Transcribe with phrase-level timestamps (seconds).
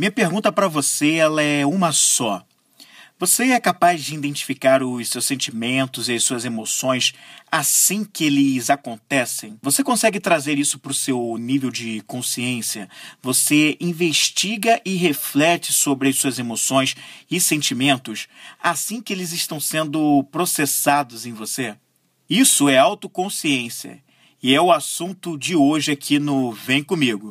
[0.00, 2.42] Minha pergunta para você ela é uma só.
[3.18, 7.12] Você é capaz de identificar os seus sentimentos e as suas emoções
[7.52, 9.58] assim que eles acontecem?
[9.60, 12.88] Você consegue trazer isso para o seu nível de consciência?
[13.20, 16.96] Você investiga e reflete sobre as suas emoções
[17.30, 18.26] e sentimentos
[18.58, 21.76] assim que eles estão sendo processados em você?
[22.26, 24.02] Isso é autoconsciência
[24.42, 27.30] e é o assunto de hoje aqui no Vem Comigo.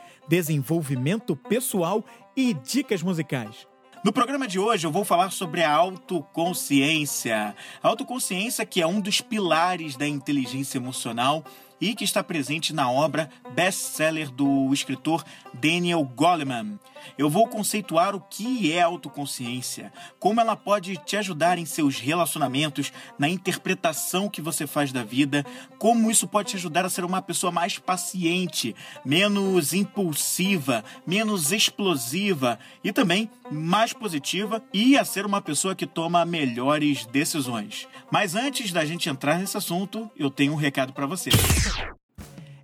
[0.27, 2.03] desenvolvimento pessoal
[2.35, 3.67] e dicas musicais.
[4.03, 7.55] No programa de hoje eu vou falar sobre a autoconsciência.
[7.83, 11.43] A autoconsciência que é um dos pilares da inteligência emocional
[11.79, 16.79] e que está presente na obra best-seller do escritor Daniel Goleman.
[17.17, 22.91] Eu vou conceituar o que é autoconsciência, como ela pode te ajudar em seus relacionamentos,
[23.17, 25.45] na interpretação que você faz da vida,
[25.77, 32.59] como isso pode te ajudar a ser uma pessoa mais paciente, menos impulsiva, menos explosiva
[32.83, 37.87] e também mais positiva e a ser uma pessoa que toma melhores decisões.
[38.11, 41.29] Mas antes da gente entrar nesse assunto, eu tenho um recado para você.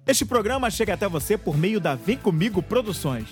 [0.07, 3.27] Este programa chega até você por meio da Vem Comigo Produções,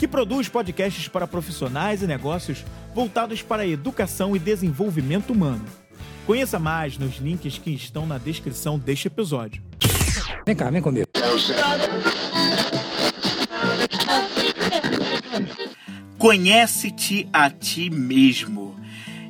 [0.00, 5.62] que produz podcasts para profissionais e negócios voltados para a educação e desenvolvimento humano.
[6.26, 9.62] Conheça mais nos links que estão na descrição deste episódio.
[10.46, 11.06] Vem cá, vem comigo.
[16.16, 18.74] Conhece-te a ti mesmo.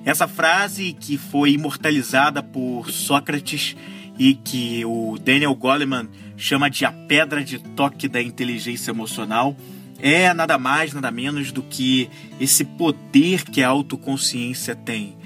[0.05, 3.77] Essa frase que foi imortalizada por Sócrates
[4.17, 9.57] e que o Daniel Goleman chama de a pedra de toque da inteligência emocional
[10.03, 12.09] é nada mais, nada menos do que
[12.41, 15.17] esse poder que a autoconsciência tem.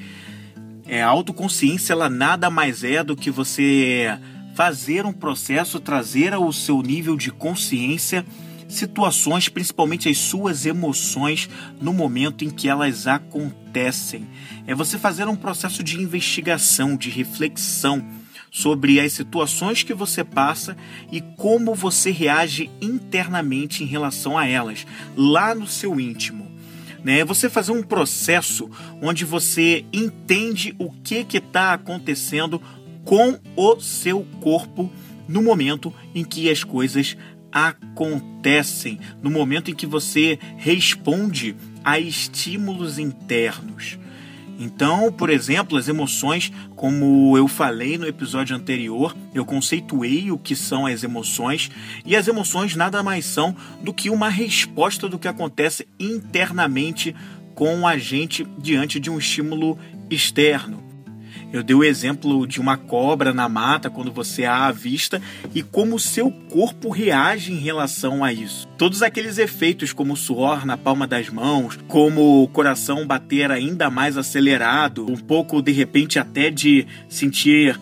[0.87, 4.19] É, a autoconsciência ela nada mais é do que você
[4.55, 8.25] fazer um processo, trazer ao seu nível de consciência
[8.69, 11.49] situações, principalmente as suas emoções,
[11.81, 14.27] no momento em que elas acontecem.
[14.67, 18.05] É você fazer um processo de investigação, de reflexão
[18.55, 20.77] sobre as situações que você passa
[21.11, 26.49] e como você reage internamente em relação a elas, lá no seu íntimo.
[27.03, 27.25] Né?
[27.25, 28.71] Você fazer um processo
[29.03, 32.63] onde você entende o que está acontecendo
[33.05, 34.89] com o seu corpo
[35.27, 37.17] no momento em que as coisas
[37.51, 43.99] acontecem no momento em que você responde a estímulos internos.
[44.65, 50.57] Então, por exemplo, as emoções, como eu falei no episódio anterior, eu conceituei o que
[50.57, 51.71] são as emoções,
[52.03, 57.15] e as emoções nada mais são do que uma resposta do que acontece internamente
[57.55, 60.83] com a gente diante de um estímulo externo.
[61.55, 65.23] Eu dei o exemplo de uma cobra na mata quando você a avista
[65.55, 68.67] e como o seu corpo reage em relação a isso.
[68.77, 73.89] Todos aqueles efeitos, como o suor na palma das mãos, como o coração bater ainda
[73.89, 77.79] mais acelerado, um pouco de repente até de sentir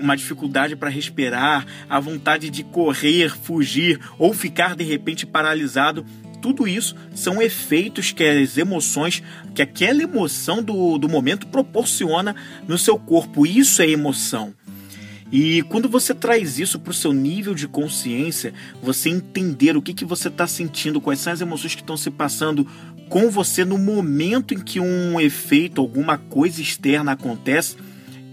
[0.00, 6.06] uma dificuldade para respirar, a vontade de correr, fugir ou ficar de repente paralisado
[6.40, 9.22] tudo isso são efeitos que as emoções,
[9.54, 12.34] que aquela emoção do, do momento proporciona
[12.66, 13.46] no seu corpo.
[13.46, 14.54] Isso é emoção.
[15.32, 18.52] E quando você traz isso para o seu nível de consciência,
[18.82, 22.10] você entender o que, que você está sentindo, quais são as emoções que estão se
[22.10, 22.66] passando
[23.08, 27.76] com você no momento em que um efeito, alguma coisa externa acontece,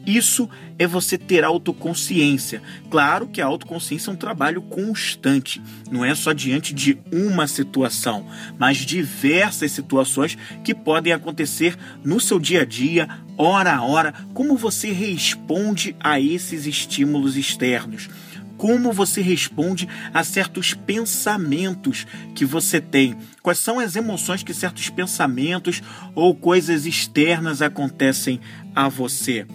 [0.08, 2.62] isso é você ter autoconsciência.
[2.90, 8.26] Claro que a autoconsciência é um trabalho constante, não é só diante de uma situação,
[8.58, 14.56] mas diversas situações que podem acontecer no seu dia a dia, hora a hora, como
[14.56, 18.10] você responde a esses estímulos externos
[18.58, 23.16] como você responde a certos pensamentos que você tem.
[23.44, 25.84] Quais são as emoções que certos pensamentos
[26.16, 28.42] ou coisas externas acontecem
[28.74, 29.46] a você?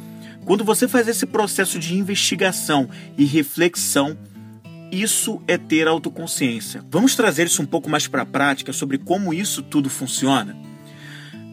[0.44, 4.16] Quando você faz esse processo de investigação e reflexão,
[4.90, 6.84] isso é ter autoconsciência.
[6.90, 10.56] Vamos trazer isso um pouco mais para a prática sobre como isso tudo funciona?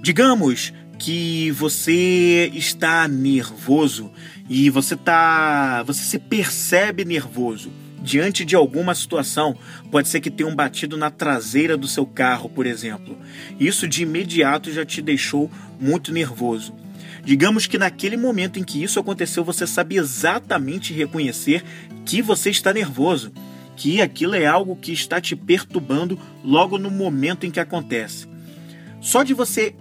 [0.01, 4.12] Digamos que você está nervoso
[4.50, 7.71] e você tá, você se percebe nervoso.
[8.01, 9.56] diante de alguma situação.
[9.92, 13.18] Pode ser que tenham batido na traseira do seu carro, por exemplo.
[13.59, 16.74] Isso de imediato já te deixou muito nervoso.
[17.29, 21.63] Digamos que naquele momento em que isso aconteceu, você sabe exatamente reconhecer
[22.03, 23.31] que você está nervoso,
[23.75, 28.27] que aquilo é algo que está te perturbando logo no momento em que acontece.
[28.99, 29.75] Só de você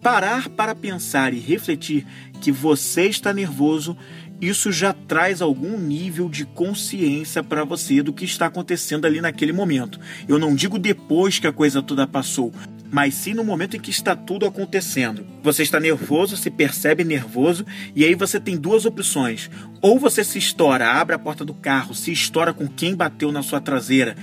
[0.00, 2.06] parar para pensar e refletir
[2.40, 3.96] que você está nervoso,
[4.40, 9.52] isso já traz algum nível de consciência para você do que está acontecendo ali naquele
[9.52, 9.98] momento.
[10.28, 12.52] Eu não digo depois que a coisa toda passou,
[12.90, 15.26] mas sim no momento em que está tudo acontecendo.
[15.42, 17.64] Você está nervoso, se percebe nervoso,
[17.94, 19.50] e aí você tem duas opções.
[19.80, 23.42] Ou você se estoura, abre a porta do carro, se estoura com quem bateu na
[23.42, 24.16] sua traseira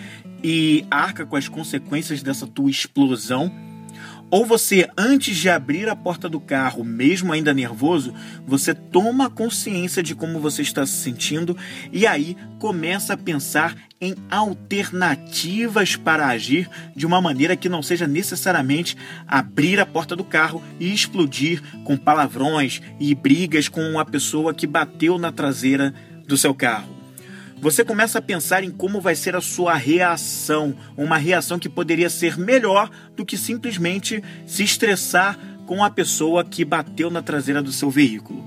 [0.44, 3.52] e arca com as consequências dessa tua explosão
[4.32, 8.14] ou você, antes de abrir a porta do carro, mesmo ainda nervoso,
[8.48, 11.58] você toma consciência de como você está se sentindo
[11.92, 18.08] e aí começa a pensar em alternativas para agir de uma maneira que não seja
[18.08, 24.56] necessariamente abrir a porta do carro e explodir com palavrões e brigas com a pessoa
[24.56, 25.94] que bateu na traseira
[26.28, 27.02] do seu carro.
[27.62, 32.10] Você começa a pensar em como vai ser a sua reação, uma reação que poderia
[32.10, 35.38] ser melhor do que simplesmente se estressar
[35.68, 38.44] com a pessoa que bateu na traseira do seu veículo.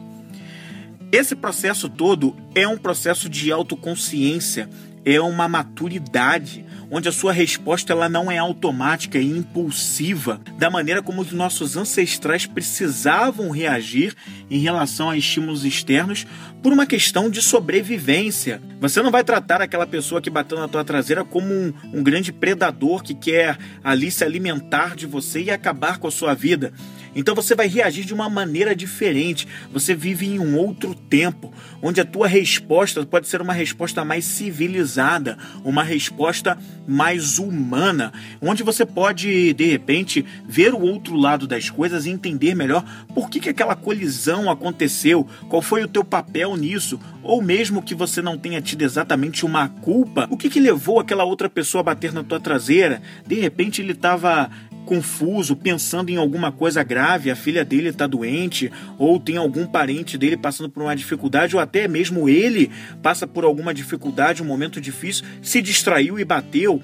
[1.13, 4.69] Esse processo todo é um processo de autoconsciência,
[5.05, 11.03] é uma maturidade, onde a sua resposta ela não é automática e impulsiva, da maneira
[11.03, 14.15] como os nossos ancestrais precisavam reagir
[14.51, 16.27] em relação a estímulos externos
[16.65, 18.59] por uma questão de sobrevivência.
[18.81, 22.33] Você não vai tratar aquela pessoa que bateu na tua traseira como um, um grande
[22.33, 26.73] predador que quer ali se alimentar de você e acabar com a sua vida.
[27.15, 29.47] Então você vai reagir de uma maneira diferente.
[29.73, 34.25] Você vive em um outro tempo, onde a tua resposta pode ser uma resposta mais
[34.25, 41.71] civilizada, uma resposta mais humana, onde você pode de repente ver o outro lado das
[41.71, 42.85] coisas e entender melhor
[43.15, 47.95] por que, que aquela colisão aconteceu, qual foi o teu papel nisso, ou mesmo que
[47.95, 51.85] você não tenha tido exatamente uma culpa, o que, que levou aquela outra pessoa a
[51.85, 53.03] bater na tua traseira?
[53.27, 54.51] De repente ele estava
[54.85, 60.17] confuso, pensando em alguma coisa grave, a filha dele está doente, ou tem algum parente
[60.17, 62.71] dele passando por uma dificuldade, ou até mesmo ele
[63.03, 66.83] passa por alguma dificuldade, um momento difícil, se distraiu e bateu.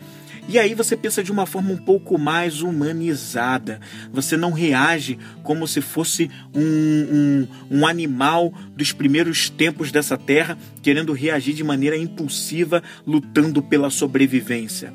[0.52, 3.80] E aí você pensa de uma forma um pouco mais humanizada.
[4.12, 10.58] Você não reage como se fosse um, um, um, animal dos primeiros tempos dessa terra,
[10.82, 14.92] querendo reagir de maneira impulsiva, lutando pela sobrevivência.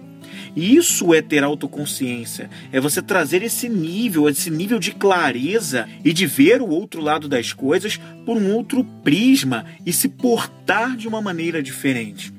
[0.53, 6.25] Isso é ter autoconsciência, é você trazer esse nível, esse nível de clareza e de
[6.25, 11.21] ver o outro lado das coisas por um outro prisma e se portar de uma
[11.21, 12.34] maneira diferente.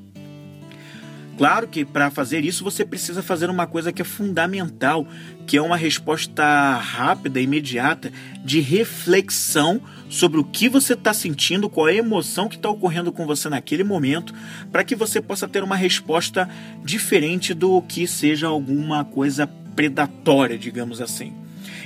[1.37, 5.07] Claro que para fazer isso você precisa fazer uma coisa que é fundamental,
[5.45, 6.43] que é uma resposta
[6.77, 8.11] rápida, imediata,
[8.43, 9.79] de reflexão
[10.09, 13.49] sobre o que você está sentindo, qual é a emoção que está ocorrendo com você
[13.49, 14.33] naquele momento,
[14.71, 16.49] para que você possa ter uma resposta
[16.83, 19.45] diferente do que seja alguma coisa
[19.75, 21.33] predatória, digamos assim.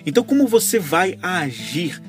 [0.06, 2.02] Então, como você vai agir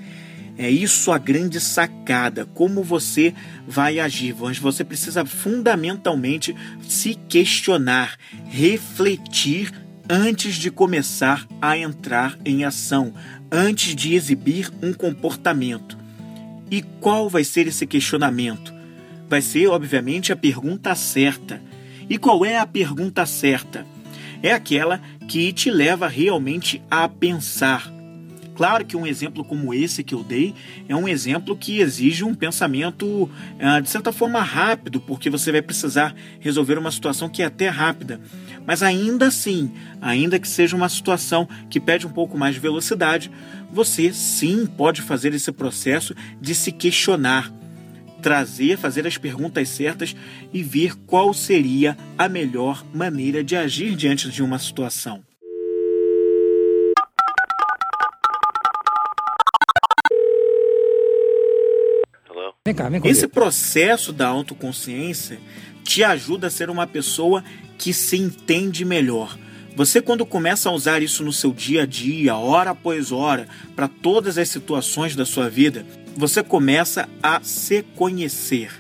[0.59, 3.35] é isso a grande sacada, como você
[3.67, 4.33] vai agir.
[4.33, 6.55] Você precisa fundamentalmente
[6.87, 8.17] se questionar,
[8.47, 9.73] refletir
[10.09, 13.15] antes de começar a entrar em ação,
[13.51, 15.97] antes de exibir um comportamento.
[16.71, 18.73] E qual vai ser esse questionamento?
[19.29, 21.63] Vai ser, obviamente, a pergunta certa.
[22.09, 23.87] E qual é a pergunta certa?
[24.43, 27.92] É aquela que te leva realmente a pensar
[28.63, 30.55] Claro que um exemplo como esse que eu dei
[30.89, 33.29] é um exemplo que exige um pensamento
[33.59, 37.69] ah, de certa forma rápido, porque você vai precisar resolver uma situação que é até
[37.69, 38.21] rápida.
[38.65, 43.33] Mas ainda assim, ainda que seja uma situação que pede um pouco mais de velocidade,
[43.73, 47.53] você sim pode fazer esse processo de se questionar,
[48.23, 50.15] trazer, fazer as perguntas certas
[50.53, 55.32] e ver qual seria a melhor maneira de agir diante de uma situação.
[62.65, 65.41] Vem cá, vem Esse processo da autoconsciência
[65.83, 67.43] te ajuda a ser uma pessoa
[67.77, 69.37] que se entende melhor.
[69.75, 73.89] Você, quando começa a usar isso no seu dia a dia, hora após hora, para
[73.89, 75.85] todas as situações da sua vida,
[76.17, 78.71] você começa a se conhecer.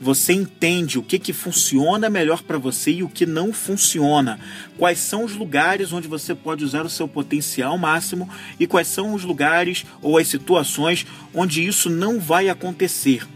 [0.00, 4.38] Você entende o que, que funciona melhor para você e o que não funciona.
[4.76, 8.28] Quais são os lugares onde você pode usar o seu potencial máximo
[8.60, 13.26] e quais são os lugares ou as situações onde isso não vai acontecer.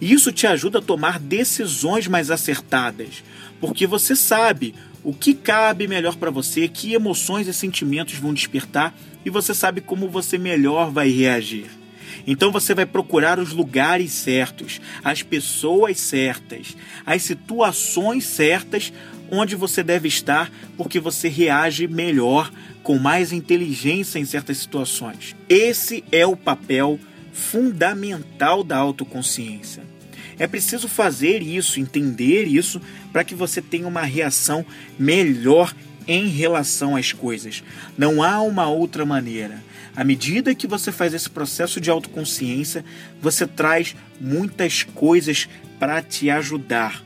[0.00, 3.24] E isso te ajuda a tomar decisões mais acertadas.
[3.58, 8.94] porque você sabe o que cabe melhor para você, que emoções e sentimentos vão despertar
[9.24, 11.75] e você sabe como você melhor vai reagir.
[12.26, 18.92] Então você vai procurar os lugares certos, as pessoas certas, as situações certas
[19.30, 22.50] onde você deve estar, porque você reage melhor,
[22.82, 25.34] com mais inteligência em certas situações.
[25.48, 27.00] Esse é o papel
[27.32, 29.82] fundamental da autoconsciência.
[30.38, 32.80] É preciso fazer isso, entender isso,
[33.12, 34.64] para que você tenha uma reação
[34.98, 35.74] melhor
[36.06, 37.64] em relação às coisas.
[37.98, 39.64] Não há uma outra maneira.
[39.96, 42.84] À medida que você faz esse processo de autoconsciência,
[43.20, 45.48] você traz muitas coisas
[45.78, 47.02] para te ajudar.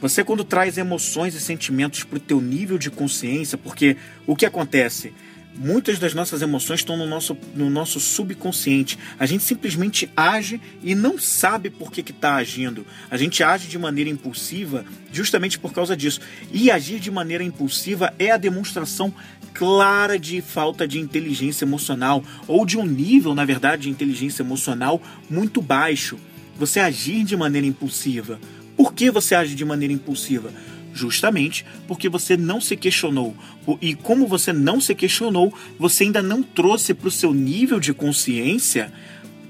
[0.00, 4.46] Você quando traz emoções e sentimentos para o teu nível de consciência, porque o que
[4.46, 5.12] acontece?
[5.54, 8.98] Muitas das nossas emoções estão no nosso, no nosso subconsciente.
[9.18, 12.86] A gente simplesmente age e não sabe por que está agindo.
[13.10, 16.20] A gente age de maneira impulsiva justamente por causa disso.
[16.52, 19.12] E agir de maneira impulsiva é a demonstração
[19.52, 25.02] clara de falta de inteligência emocional ou de um nível, na verdade, de inteligência emocional
[25.28, 26.18] muito baixo.
[26.58, 28.40] Você agir de maneira impulsiva.
[28.76, 30.50] Por que você age de maneira impulsiva?
[30.92, 33.36] Justamente porque você não se questionou.
[33.80, 37.94] E como você não se questionou, você ainda não trouxe para o seu nível de
[37.94, 38.92] consciência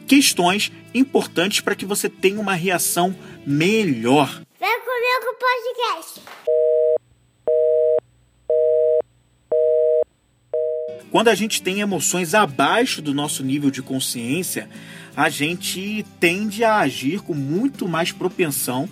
[0.07, 3.15] questões importantes para que você tenha uma reação
[3.47, 4.43] melhor.
[4.59, 6.21] Vem comigo podcast.
[11.11, 14.69] Quando a gente tem emoções abaixo do nosso nível de consciência,
[15.17, 18.89] a gente tende a agir com muito mais propensão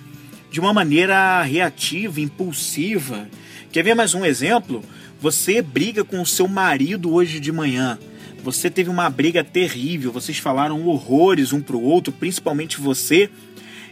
[0.50, 3.28] de uma maneira reativa, impulsiva.
[3.70, 4.82] Quer ver mais um exemplo?
[5.20, 7.98] Você briga com o seu marido hoje de manhã.
[8.42, 13.28] Você teve uma briga terrível, vocês falaram horrores um para o outro, principalmente você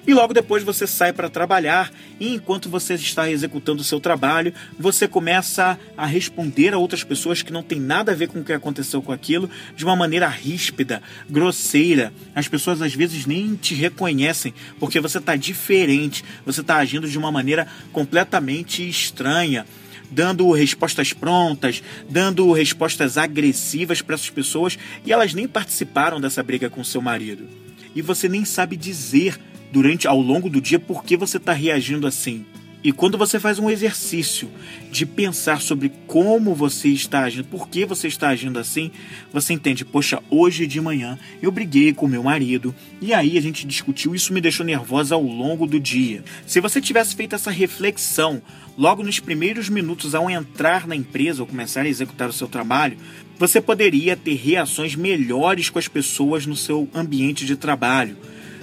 [0.07, 4.55] e logo depois você sai para trabalhar e enquanto você está executando o seu trabalho,
[4.79, 8.45] você começa a responder a outras pessoas que não tem nada a ver com o
[8.45, 12.13] que aconteceu com aquilo de uma maneira ríspida, grosseira.
[12.35, 17.19] As pessoas às vezes nem te reconhecem porque você está diferente, você está agindo de
[17.19, 19.67] uma maneira completamente estranha
[20.09, 26.71] dando respostas prontas, dando respostas agressivas para essas pessoas e elas nem participaram dessa briga
[26.71, 27.49] com seu marido.
[27.93, 29.37] E você nem sabe dizer
[29.73, 32.44] durante ao longo do dia por que você está reagindo assim.
[32.87, 34.49] E quando você faz um exercício
[34.92, 38.92] de pensar sobre como você está agindo, por que você está agindo assim,
[39.32, 43.66] você entende, poxa, hoje de manhã eu briguei com meu marido e aí a gente
[43.66, 46.23] discutiu, isso me deixou nervosa ao longo do dia.
[46.46, 48.40] Se você tivesse feito essa reflexão
[48.78, 52.99] logo nos primeiros minutos ao entrar na empresa ou começar a executar o seu trabalho,
[53.37, 58.16] você poderia ter reações melhores com as pessoas no seu ambiente de trabalho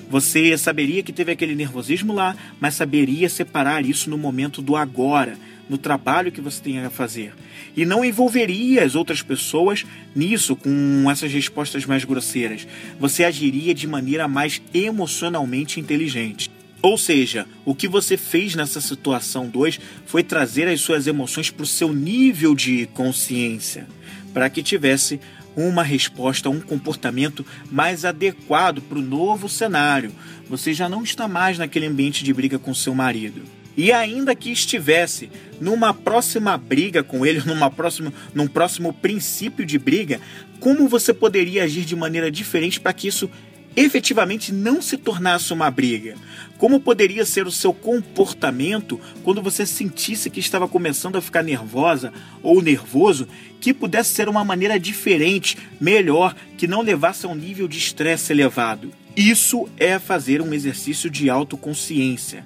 [0.10, 5.38] você saberia que teve aquele nervosismo lá, mas saberia separar isso no momento do agora,
[5.70, 7.34] no trabalho que você tem a fazer.
[7.76, 12.68] E não envolveria as outras pessoas nisso, com essas respostas mais grosseiras.
[13.00, 16.52] Você agiria de maneira mais emocionalmente inteligente.
[16.82, 21.64] Ou seja, o que você fez nessa situação 2 foi trazer as suas emoções para
[21.64, 23.88] o seu nível de consciência,
[24.34, 25.20] para que tivesse
[25.56, 30.12] uma resposta, um comportamento mais adequado para o novo cenário.
[30.50, 33.44] Você já não está mais naquele ambiente de briga com seu marido.
[33.76, 35.30] E ainda que estivesse
[35.60, 40.20] numa próxima briga com ele, numa próxima, num próximo princípio de briga,
[40.60, 43.30] como você poderia agir de maneira diferente para que isso
[43.76, 46.16] efetivamente não se tornasse uma briga?
[46.58, 52.14] Como poderia ser o seu comportamento quando você sentisse que estava começando a ficar nervosa
[52.42, 53.28] ou nervoso,
[53.60, 58.32] que pudesse ser uma maneira diferente, melhor, que não levasse a um nível de estresse
[58.32, 58.92] elevado?
[59.16, 62.44] Isso é fazer um exercício de autoconsciência.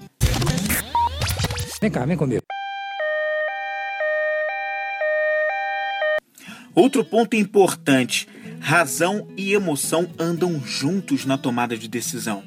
[1.82, 2.44] Vem cá, vem comigo.
[6.78, 8.28] Outro ponto importante:
[8.60, 12.44] razão e emoção andam juntos na tomada de decisão.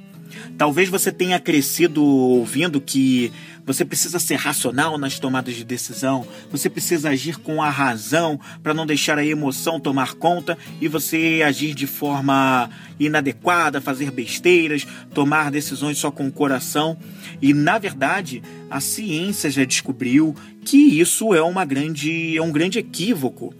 [0.57, 3.33] Talvez você tenha crescido ouvindo que
[3.65, 8.75] você precisa ser racional nas tomadas de decisão, você precisa agir com a razão para
[8.75, 15.51] não deixar a emoção tomar conta e você agir de forma inadequada, fazer besteiras, tomar
[15.51, 16.97] decisões só com o coração.
[17.41, 22.79] E na verdade, a ciência já descobriu que isso é uma grande é um grande
[22.79, 23.55] equívoco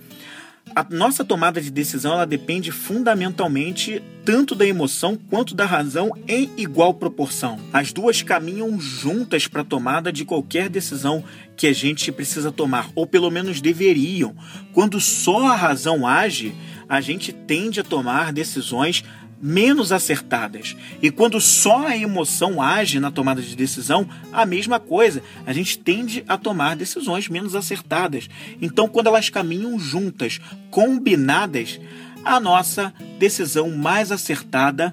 [0.75, 6.51] a nossa tomada de decisão ela depende fundamentalmente tanto da emoção quanto da razão em
[6.57, 7.59] igual proporção.
[7.73, 11.25] As duas caminham juntas para a tomada de qualquer decisão
[11.57, 14.35] que a gente precisa tomar, ou pelo menos deveriam.
[14.73, 16.55] Quando só a razão age,
[16.89, 19.05] a gente tende a tomar decisões
[19.41, 20.77] menos acertadas.
[21.01, 25.23] E quando só a emoção age na tomada de decisão, a mesma coisa.
[25.47, 28.29] A gente tende a tomar decisões menos acertadas.
[28.61, 31.81] Então, quando elas caminham juntas, combinadas,
[32.25, 34.93] a nossa decisão mais acertada,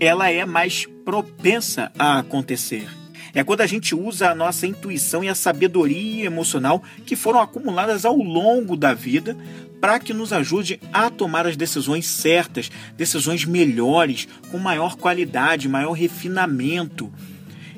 [0.00, 3.01] ela é mais propensa a acontecer.
[3.34, 8.04] É quando a gente usa a nossa intuição e a sabedoria emocional que foram acumuladas
[8.04, 9.36] ao longo da vida
[9.80, 15.92] para que nos ajude a tomar as decisões certas, decisões melhores, com maior qualidade, maior
[15.92, 17.12] refinamento.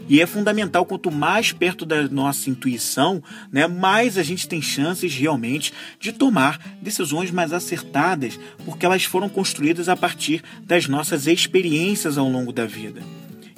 [0.06, 5.14] E é fundamental, quanto mais perto da nossa intuição, né, mais a gente tem chances
[5.14, 12.18] realmente de tomar decisões mais acertadas, porque elas foram construídas a partir das nossas experiências
[12.18, 13.02] ao longo da vida.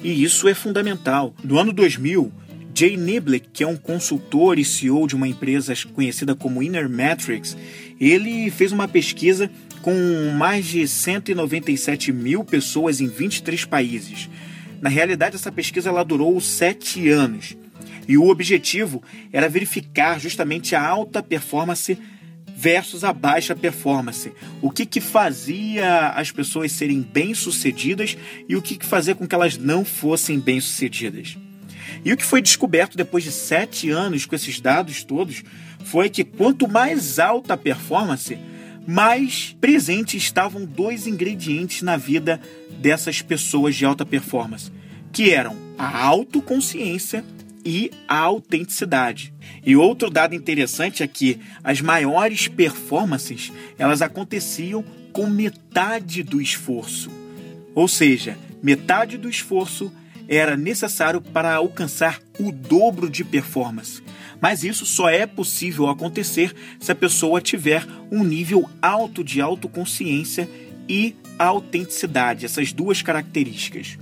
[0.03, 1.33] E isso é fundamental.
[1.43, 2.31] No ano 2000,
[2.73, 7.57] Jay Niblick, que é um consultor e CEO de uma empresa conhecida como Inner Metrics,
[7.99, 9.49] ele fez uma pesquisa
[9.81, 9.93] com
[10.37, 14.29] mais de 197 mil pessoas em 23 países.
[14.79, 17.57] Na realidade, essa pesquisa ela durou sete anos.
[18.07, 19.01] E o objetivo
[19.33, 21.97] era verificar justamente a alta performance
[22.57, 24.33] versus a baixa performance.
[24.63, 28.17] O que, que fazia as pessoas serem bem-sucedidas
[28.49, 31.37] e o que, que fazia com que elas não fossem bem-sucedidas.
[32.03, 35.43] E o que foi descoberto depois de sete anos com esses dados todos
[35.85, 38.35] foi que quanto mais alta a performance,
[38.87, 42.41] mais presentes estavam dois ingredientes na vida
[42.79, 44.71] dessas pessoas de alta performance,
[45.13, 47.23] que eram a autoconsciência
[47.69, 49.33] e a autenticidade.
[49.65, 57.11] E outro dado interessante é que as maiores performances, elas aconteciam com metade do esforço.
[57.75, 59.91] Ou seja, metade do esforço
[60.29, 64.01] era necessário para alcançar o dobro de performance.
[64.39, 70.49] Mas isso só é possível acontecer se a pessoa tiver um nível alto de autoconsciência
[70.87, 73.97] e autenticidade, essas duas características.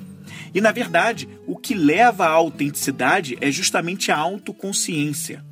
[0.55, 5.43] E na verdade, o que leva à autenticidade é justamente a autoconsciência.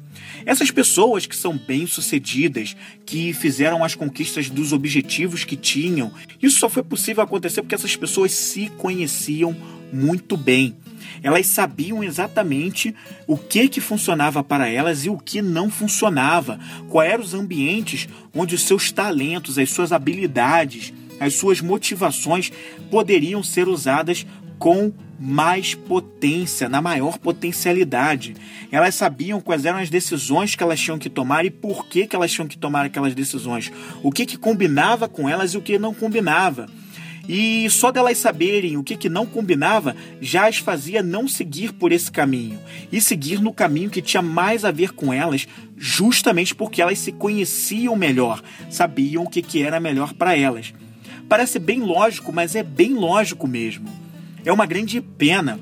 [0.46, 6.12] Essas pessoas que são bem-sucedidas, que fizeram as conquistas dos objetivos que tinham,
[6.42, 9.54] isso só foi possível acontecer porque essas pessoas se conheciam
[9.92, 10.76] muito bem.
[11.22, 12.96] Elas sabiam exatamente
[13.28, 16.58] o que que funcionava para elas e o que não funcionava,
[16.90, 22.52] quais eram os ambientes onde os seus talentos, as suas habilidades, as suas motivações
[22.90, 24.26] poderiam ser usadas
[24.58, 28.36] com mais potência, na maior potencialidade.
[28.72, 32.16] Elas sabiam quais eram as decisões que elas tinham que tomar e por que, que
[32.16, 33.72] elas tinham que tomar aquelas decisões.
[34.02, 36.68] O que, que combinava com elas e o que não combinava.
[37.28, 41.94] E só delas saberem o que, que não combinava já as fazia não seguir por
[41.94, 42.60] esse caminho
[42.92, 47.14] e seguir no caminho que tinha mais a ver com elas, justamente porque elas se
[47.14, 50.74] conheciam melhor, sabiam o que, que era melhor para elas.
[51.30, 54.03] Parece bem lógico, mas é bem lógico mesmo.
[54.46, 55.60] É uma grande pena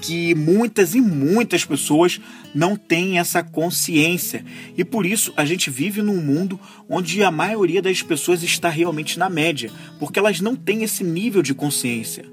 [0.00, 2.20] que muitas e muitas pessoas
[2.54, 4.44] não têm essa consciência.
[4.76, 9.18] E por isso a gente vive num mundo onde a maioria das pessoas está realmente
[9.18, 12.26] na média, porque elas não têm esse nível de consciência.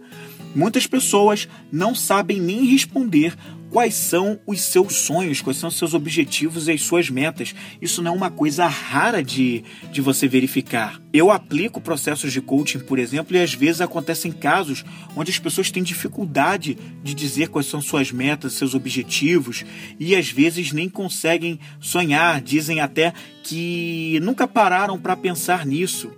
[0.54, 3.36] Muitas pessoas não sabem nem responder
[3.72, 7.56] quais são os seus sonhos, quais são os seus objetivos e as suas metas.
[7.82, 11.02] Isso não é uma coisa rara de, de você verificar.
[11.14, 14.84] Eu aplico processos de coaching, por exemplo, e às vezes acontecem casos
[15.16, 19.66] onde as pessoas têm dificuldade de dizer quais são suas metas, seus objetivos,
[19.98, 26.12] e às vezes nem conseguem sonhar, dizem até que nunca pararam para pensar nisso.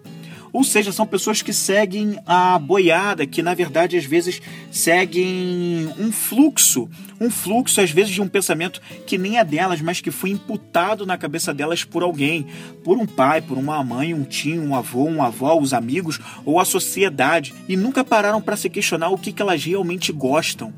[0.54, 4.39] Ou seja, são pessoas que seguem a boiada, que na verdade às vezes
[4.72, 6.88] seguem um fluxo,
[7.20, 11.08] um fluxo às vezes de um pensamento que nem é delas, mas que foi imputado
[11.08, 12.46] na cabeça delas por alguém,
[12.84, 16.60] por um pai, por uma mãe, um tio, um avô, um avó, os amigos ou
[16.60, 20.72] a sociedade, e nunca pararam para se questionar o que, que elas realmente gostam,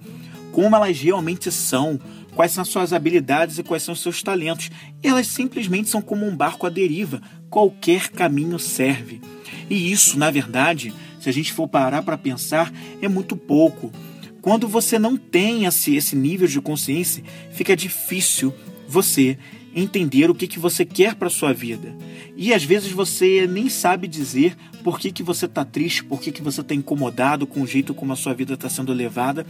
[0.53, 1.99] como elas realmente são,
[2.33, 4.71] quais são as suas habilidades e quais são seus talentos.
[5.03, 7.21] Elas simplesmente são como um barco à deriva,
[7.55, 9.21] qualquer caminho serve.
[9.69, 12.69] E isso, na verdade, se a gente for parar para pensar,
[13.01, 13.93] é muito pouco.
[14.41, 18.53] Quando você não tem esse, esse nível de consciência, fica difícil
[18.89, 19.37] você
[19.73, 21.95] entender o que, que você quer para sua vida.
[22.35, 26.33] E às vezes você nem sabe dizer por que, que você está triste, por que,
[26.33, 29.47] que você está incomodado com o jeito como a sua vida está sendo levada,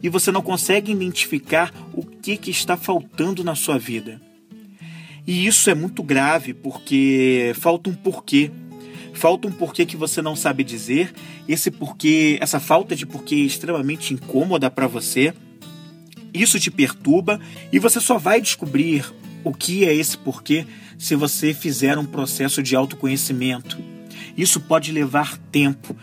[0.00, 4.27] e você não consegue identificar o que, que está faltando na sua vida.
[5.28, 8.50] E isso é muito grave porque falta um porquê
[9.12, 11.12] falta um porquê que você não sabe dizer,
[11.46, 15.34] esse porquê, essa falta de porquê é extremamente incômoda para você.
[16.32, 17.40] Isso te perturba
[17.72, 19.04] e você só vai descobrir
[19.44, 20.64] o que é esse porquê
[20.96, 23.76] se você fizer um processo de autoconhecimento.
[24.36, 25.94] Isso pode levar tempo.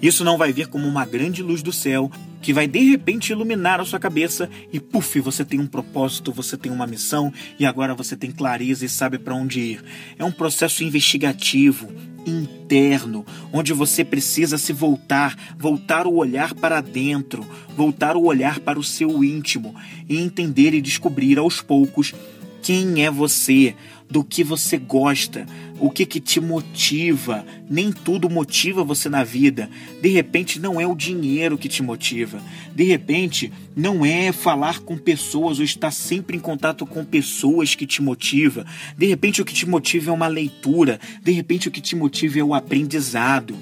[0.00, 3.80] Isso não vai vir como uma grande luz do céu que vai de repente iluminar
[3.80, 7.94] a sua cabeça e puf, você tem um propósito, você tem uma missão e agora
[7.94, 9.84] você tem clareza e sabe para onde ir.
[10.18, 11.92] É um processo investigativo,
[12.26, 18.78] interno, onde você precisa se voltar, voltar o olhar para dentro, voltar o olhar para
[18.78, 19.74] o seu íntimo
[20.08, 22.14] e entender e descobrir aos poucos
[22.62, 23.74] quem é você,
[24.10, 25.46] do que você gosta,
[25.78, 27.46] o que, que te motiva.
[27.70, 29.70] Nem tudo motiva você na vida.
[30.02, 32.42] De repente, não é o dinheiro que te motiva.
[32.74, 37.86] De repente, não é falar com pessoas ou estar sempre em contato com pessoas que
[37.86, 38.66] te motiva.
[38.98, 40.98] De repente, o que te motiva é uma leitura.
[41.22, 43.56] De repente, o que te motiva é o aprendizado.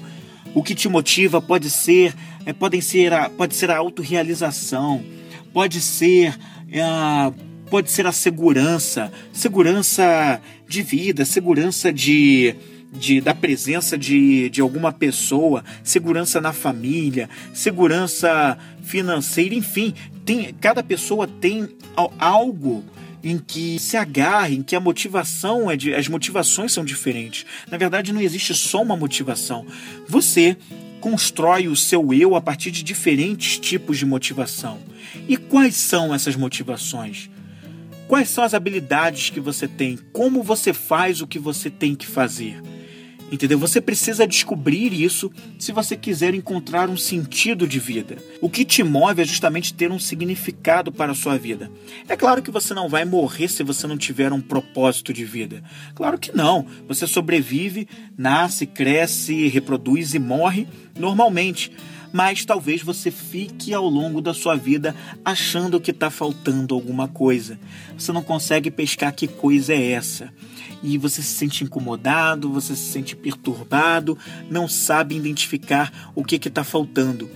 [0.55, 5.03] O que te motiva pode ser, é, podem ser a, pode ser a autorrealização,
[5.53, 6.35] pode ser.
[6.71, 12.55] É, pode ser a segurança, segurança de vida, segurança de,
[12.91, 19.93] de, da presença de, de alguma pessoa, segurança na família, segurança financeira, enfim,
[20.25, 21.69] tem, cada pessoa tem
[22.17, 22.83] algo
[23.23, 27.45] em que se agarre, em que a motivação é de, as motivações são diferentes.
[27.69, 29.65] Na verdade, não existe só uma motivação.
[30.07, 30.57] Você
[31.01, 34.79] constrói o seu eu a partir de diferentes tipos de motivação.
[35.27, 37.29] E quais são essas motivações?
[38.09, 39.95] Quais são as habilidades que você tem?
[40.11, 42.59] Como você faz o que você tem que fazer?
[43.31, 43.59] Entendeu?
[43.59, 48.17] Você precisa descobrir isso se você quiser encontrar um sentido de vida.
[48.41, 51.69] O que te move é justamente ter um significado para a sua vida.
[52.07, 55.63] É claro que você não vai morrer se você não tiver um propósito de vida.
[55.93, 56.65] Claro que não.
[56.87, 60.67] Você sobrevive, nasce, cresce, reproduz e morre
[60.97, 61.71] normalmente
[62.11, 67.59] mas talvez você fique ao longo da sua vida achando que está faltando alguma coisa.
[67.97, 70.33] Você não consegue pescar que coisa é essa.
[70.81, 74.17] E você se sente incomodado, você se sente perturbado,
[74.49, 77.29] não sabe identificar o que está faltando.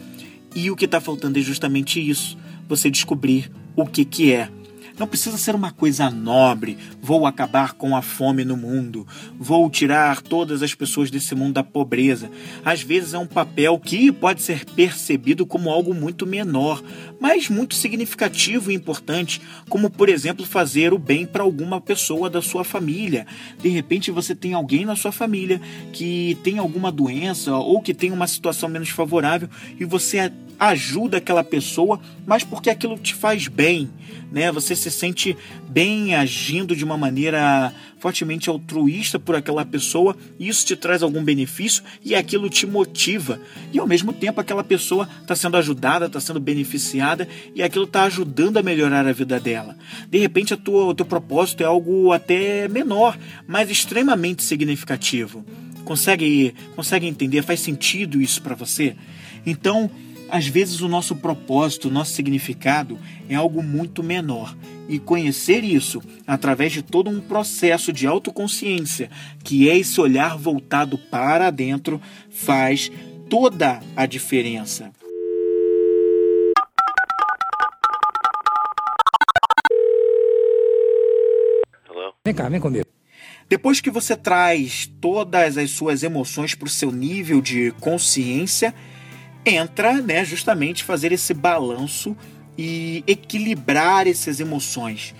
[0.55, 4.49] E o que está faltando é justamente isso: você descobrir o que, que é.
[4.97, 6.77] Não precisa ser uma coisa nobre.
[7.01, 9.07] Vou acabar com a fome no mundo.
[9.39, 12.29] Vou tirar todas as pessoas desse mundo da pobreza.
[12.63, 16.83] Às vezes é um papel que pode ser percebido como algo muito menor,
[17.19, 22.41] mas muito significativo e importante, como por exemplo fazer o bem para alguma pessoa da
[22.41, 23.25] sua família.
[23.59, 25.59] De repente você tem alguém na sua família
[25.91, 30.31] que tem alguma doença ou que tem uma situação menos favorável e você
[30.69, 33.89] ajuda aquela pessoa, mas porque aquilo te faz bem,
[34.31, 34.51] né?
[34.51, 35.35] Você se sente
[35.69, 41.83] bem agindo de uma maneira fortemente altruísta por aquela pessoa, isso te traz algum benefício
[42.03, 43.39] e aquilo te motiva.
[43.71, 48.03] E ao mesmo tempo aquela pessoa está sendo ajudada, está sendo beneficiada e aquilo está
[48.03, 49.77] ajudando a melhorar a vida dela.
[50.09, 55.45] De repente tua, o teu propósito é algo até menor, mas extremamente significativo.
[55.85, 57.41] Consegue, consegue entender?
[57.41, 58.95] Faz sentido isso para você?
[59.45, 59.89] Então,
[60.33, 62.97] às vezes o nosso propósito, o nosso significado
[63.29, 64.57] é algo muito menor.
[64.89, 69.11] E conhecer isso através de todo um processo de autoconsciência,
[69.43, 72.91] que é esse olhar voltado para dentro, faz
[73.29, 74.91] toda a diferença.
[82.25, 82.87] Vem cá, vem comigo.
[83.47, 88.73] Depois que você traz todas as suas emoções para o seu nível de consciência,
[89.45, 92.15] entra, né, justamente fazer esse balanço
[92.57, 95.13] e equilibrar essas emoções.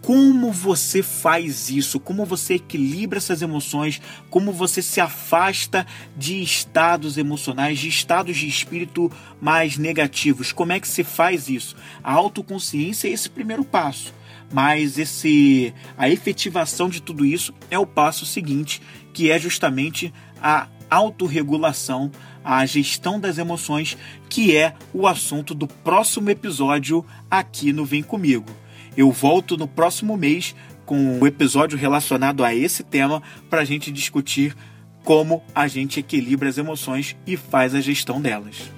[0.00, 1.98] Como você faz isso?
[1.98, 4.00] Como você equilibra essas emoções?
[4.30, 10.52] Como você se afasta de estados emocionais, de estados de espírito mais negativos?
[10.52, 11.76] Como é que se faz isso?
[12.02, 14.14] A autoconsciência é esse primeiro passo,
[14.52, 18.80] mas esse a efetivação de tudo isso é o passo seguinte,
[19.12, 22.10] que é justamente a autorregulação,
[22.44, 23.96] a gestão das emoções,
[24.28, 28.50] que é o assunto do próximo episódio aqui no Vem Comigo.
[28.96, 33.64] Eu volto no próximo mês com o um episódio relacionado a esse tema para a
[33.64, 34.56] gente discutir
[35.04, 38.70] como a gente equilibra as emoções e faz a gestão delas.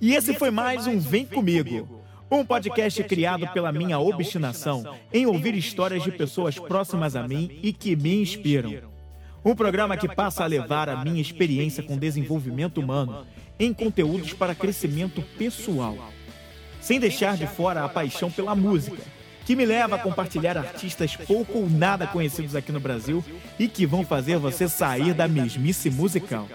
[0.00, 1.99] E esse foi mais um Vem Comigo
[2.30, 7.72] um podcast criado pela minha obstinação em ouvir histórias de pessoas próximas a mim e
[7.72, 8.72] que me inspiram.
[9.44, 13.26] Um programa que passa a levar a minha experiência com desenvolvimento humano
[13.58, 15.98] em conteúdos para crescimento pessoal.
[16.80, 19.02] Sem deixar de fora a paixão pela música,
[19.44, 23.24] que me leva a compartilhar artistas pouco ou nada conhecidos aqui no Brasil
[23.58, 26.46] e que vão fazer você sair da mesmice musical.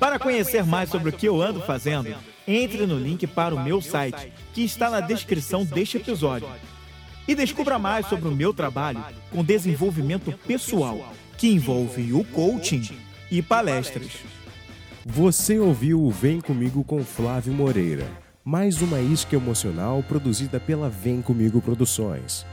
[0.00, 2.14] Para conhecer mais sobre o que eu ando fazendo,
[2.46, 6.48] entre no link para o meu site, que está na descrição deste episódio.
[7.26, 12.96] E descubra mais sobre o meu trabalho com desenvolvimento pessoal, que envolve o coaching
[13.30, 14.12] e palestras.
[15.06, 18.06] Você ouviu o Vem Comigo com Flávio Moreira,
[18.44, 22.46] mais uma isca emocional produzida pela Vem Comigo Produções.